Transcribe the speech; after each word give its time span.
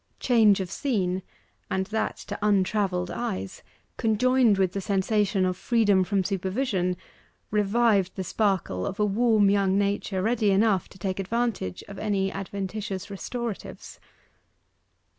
Change 0.19 0.59
of 0.61 0.71
scene 0.71 1.21
and 1.69 1.85
that 1.85 2.17
to 2.17 2.39
untravelled 2.41 3.11
eyes 3.11 3.61
conjoined 3.97 4.57
with 4.57 4.71
the 4.71 4.81
sensation 4.81 5.45
of 5.45 5.55
freedom 5.55 6.03
from 6.03 6.23
supervision, 6.23 6.97
revived 7.51 8.15
the 8.15 8.23
sparkle 8.23 8.87
of 8.87 8.99
a 8.99 9.05
warm 9.05 9.51
young 9.51 9.77
nature 9.77 10.23
ready 10.23 10.49
enough 10.49 10.89
to 10.89 10.97
take 10.97 11.19
advantage 11.19 11.83
of 11.87 11.99
any 11.99 12.31
adventitious 12.31 13.11
restoratives. 13.11 13.99